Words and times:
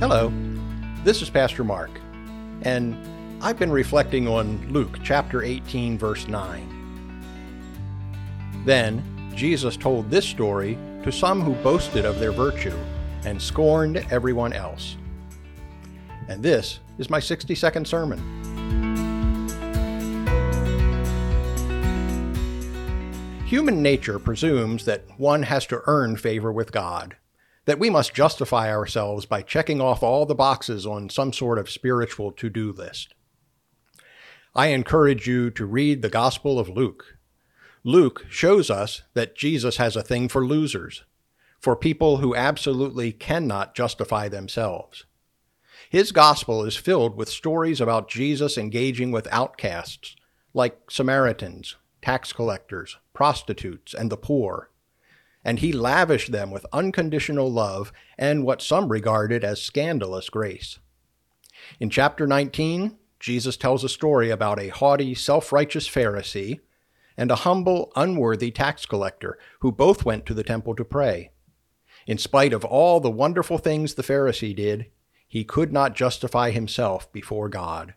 Hello, 0.00 0.32
this 1.04 1.20
is 1.20 1.28
Pastor 1.28 1.62
Mark, 1.62 1.90
and 2.62 2.96
I've 3.42 3.58
been 3.58 3.70
reflecting 3.70 4.26
on 4.26 4.72
Luke 4.72 4.98
chapter 5.02 5.42
18, 5.42 5.98
verse 5.98 6.26
9. 6.26 8.62
Then 8.64 9.04
Jesus 9.36 9.76
told 9.76 10.10
this 10.10 10.24
story 10.24 10.78
to 11.02 11.12
some 11.12 11.42
who 11.42 11.52
boasted 11.56 12.06
of 12.06 12.18
their 12.18 12.32
virtue 12.32 12.74
and 13.26 13.42
scorned 13.42 13.98
everyone 14.10 14.54
else. 14.54 14.96
And 16.28 16.42
this 16.42 16.80
is 16.96 17.10
my 17.10 17.20
60 17.20 17.54
second 17.54 17.86
sermon. 17.86 18.18
Human 23.44 23.82
nature 23.82 24.18
presumes 24.18 24.86
that 24.86 25.04
one 25.18 25.42
has 25.42 25.66
to 25.66 25.82
earn 25.84 26.16
favor 26.16 26.50
with 26.50 26.72
God 26.72 27.16
that 27.64 27.78
we 27.78 27.90
must 27.90 28.14
justify 28.14 28.70
ourselves 28.70 29.26
by 29.26 29.42
checking 29.42 29.80
off 29.80 30.02
all 30.02 30.26
the 30.26 30.34
boxes 30.34 30.86
on 30.86 31.10
some 31.10 31.32
sort 31.32 31.58
of 31.58 31.70
spiritual 31.70 32.32
to 32.32 32.48
do 32.48 32.72
list. 32.72 33.14
I 34.54 34.68
encourage 34.68 35.28
you 35.28 35.50
to 35.50 35.66
read 35.66 36.02
the 36.02 36.08
Gospel 36.08 36.58
of 36.58 36.68
Luke. 36.68 37.18
Luke 37.84 38.26
shows 38.28 38.70
us 38.70 39.02
that 39.14 39.36
Jesus 39.36 39.76
has 39.76 39.96
a 39.96 40.02
thing 40.02 40.28
for 40.28 40.44
losers, 40.44 41.04
for 41.58 41.76
people 41.76 42.18
who 42.18 42.34
absolutely 42.34 43.12
cannot 43.12 43.74
justify 43.74 44.28
themselves. 44.28 45.04
His 45.88 46.12
gospel 46.12 46.64
is 46.64 46.76
filled 46.76 47.16
with 47.16 47.28
stories 47.28 47.80
about 47.80 48.08
Jesus 48.08 48.58
engaging 48.58 49.12
with 49.12 49.26
outcasts, 49.30 50.14
like 50.52 50.90
Samaritans, 50.90 51.76
tax 52.02 52.32
collectors, 52.32 52.98
prostitutes, 53.12 53.94
and 53.94 54.10
the 54.10 54.16
poor 54.16 54.70
and 55.44 55.60
he 55.60 55.72
lavished 55.72 56.32
them 56.32 56.50
with 56.50 56.66
unconditional 56.72 57.50
love 57.50 57.92
and 58.18 58.44
what 58.44 58.62
some 58.62 58.88
regarded 58.88 59.44
as 59.44 59.62
scandalous 59.62 60.28
grace. 60.28 60.78
In 61.78 61.90
chapter 61.90 62.26
19, 62.26 62.96
Jesus 63.18 63.56
tells 63.56 63.84
a 63.84 63.88
story 63.88 64.30
about 64.30 64.60
a 64.60 64.68
haughty, 64.68 65.14
self 65.14 65.52
righteous 65.52 65.88
Pharisee 65.88 66.60
and 67.16 67.30
a 67.30 67.36
humble, 67.36 67.92
unworthy 67.96 68.50
tax 68.50 68.86
collector 68.86 69.38
who 69.60 69.70
both 69.70 70.04
went 70.04 70.24
to 70.26 70.34
the 70.34 70.44
temple 70.44 70.74
to 70.74 70.84
pray. 70.84 71.30
In 72.06 72.16
spite 72.16 72.52
of 72.52 72.64
all 72.64 72.98
the 72.98 73.10
wonderful 73.10 73.58
things 73.58 73.94
the 73.94 74.02
Pharisee 74.02 74.56
did, 74.56 74.86
he 75.28 75.44
could 75.44 75.72
not 75.72 75.94
justify 75.94 76.50
himself 76.50 77.12
before 77.12 77.48
God. 77.48 77.94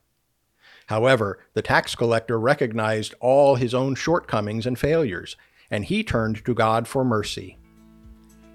However, 0.88 1.40
the 1.54 1.62
tax 1.62 1.96
collector 1.96 2.38
recognized 2.38 3.16
all 3.22 3.56
his 3.56 3.74
own 3.74 3.96
shortcomings 3.96 4.66
and 4.66 4.78
failures 4.78 5.38
and 5.72 5.84
he 5.84 6.04
turned 6.04 6.44
to 6.46 6.54
God 6.54 6.88
for 6.88 7.04
mercy. 7.04 7.58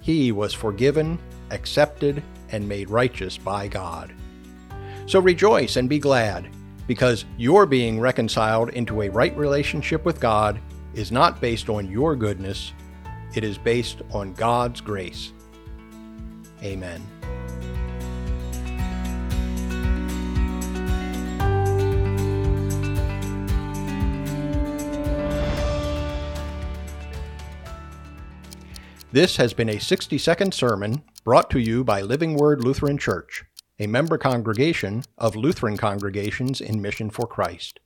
He 0.01 0.33
was 0.33 0.55
forgiven, 0.55 1.19
accepted, 1.51 2.23
and 2.51 2.69
made 2.69 2.91
righteous 2.91 3.37
by 3.37 3.69
God. 3.69 4.15
So 5.07 5.21
rejoice 5.21 5.77
and 5.77 5.89
be 5.89 5.99
glad, 5.99 6.51
because 6.87 7.25
your 7.37 7.67
being 7.67 7.99
reconciled 8.01 8.71
into 8.71 9.03
a 9.03 9.09
right 9.09 9.37
relationship 9.37 10.05
with 10.05 10.21
God 10.21 10.61
is 10.95 11.13
not 11.13 11.41
based 11.41 11.69
on 11.69 11.91
your 11.91 12.17
goodness, 12.17 12.73
it 13.35 13.45
is 13.45 13.59
based 13.59 14.03
on 14.13 14.33
God's 14.35 14.81
grace. 14.81 15.33
Amen. 16.63 17.07
This 29.11 29.39
has 29.39 29.55
been 29.55 29.71
a 29.71 29.81
60 29.81 30.19
second 30.19 30.53
sermon 30.53 31.03
brought 31.25 31.49
to 31.51 31.59
you 31.59 31.83
by 31.83 32.03
Living 32.03 32.35
Word 32.35 32.63
Lutheran 32.63 32.99
Church, 32.99 33.43
a 33.79 33.87
member 33.87 34.19
congregation 34.19 35.03
of 35.17 35.35
Lutheran 35.35 35.79
congregations 35.79 36.61
in 36.61 36.83
Mission 36.83 37.09
for 37.09 37.27
Christ. 37.27 37.81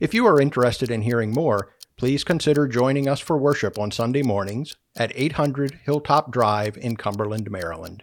If 0.00 0.14
you 0.14 0.26
are 0.26 0.40
interested 0.40 0.90
in 0.90 1.02
hearing 1.02 1.32
more, 1.32 1.74
please 1.98 2.24
consider 2.24 2.66
joining 2.66 3.06
us 3.06 3.20
for 3.20 3.36
worship 3.36 3.78
on 3.78 3.90
Sunday 3.90 4.22
mornings 4.22 4.76
at 4.96 5.12
800 5.14 5.80
Hilltop 5.84 6.32
Drive 6.32 6.78
in 6.78 6.96
Cumberland, 6.96 7.50
Maryland. 7.50 8.02